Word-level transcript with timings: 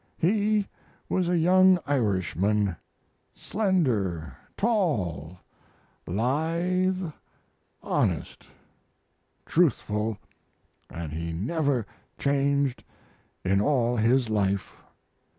He 0.17 0.65
was 1.07 1.29
a 1.29 1.37
young 1.37 1.77
Irishman, 1.85 2.75
slender, 3.35 4.35
tall, 4.57 5.37
lithe, 6.07 7.03
honest, 7.83 8.47
truthful, 9.45 10.17
and 10.89 11.11
he 11.11 11.33
never 11.33 11.85
changed 12.17 12.83
in 13.45 13.61
all 13.61 13.95
his 13.95 14.27
life. 14.27 14.73